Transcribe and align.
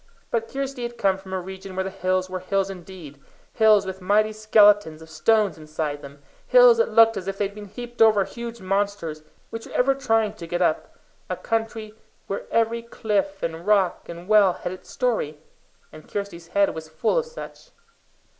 But 0.31 0.47
Kirsty 0.51 0.81
had 0.81 0.97
come 0.97 1.19
from 1.19 1.31
a 1.31 1.39
region 1.39 1.75
where 1.75 1.83
the 1.83 1.91
hills 1.91 2.27
were 2.27 2.39
hills 2.39 2.71
indeed 2.71 3.21
hills 3.53 3.85
with 3.85 4.01
mighty 4.01 4.33
skeletons 4.33 4.99
of 4.99 5.11
stone 5.11 5.51
inside 5.53 6.01
them; 6.01 6.23
hills 6.47 6.77
that 6.77 6.89
looked 6.89 7.17
as 7.17 7.27
if 7.27 7.37
they 7.37 7.45
had 7.45 7.53
been 7.53 7.67
heaped 7.67 8.01
over 8.01 8.23
huge 8.25 8.61
monsters 8.61 9.21
which 9.51 9.67
were 9.67 9.73
ever 9.73 9.93
trying 9.93 10.33
to 10.33 10.47
get 10.47 10.59
up 10.59 10.97
a 11.29 11.35
country 11.37 11.93
where 12.25 12.45
every 12.49 12.81
cliff, 12.81 13.43
and 13.43 13.67
rock, 13.67 14.09
and 14.09 14.27
well 14.27 14.53
had 14.53 14.71
its 14.71 14.89
story 14.89 15.37
and 15.91 16.09
Kirsty's 16.09 16.47
head 16.57 16.73
was 16.73 16.89
full 16.89 17.19
of 17.19 17.27
such. 17.27 17.69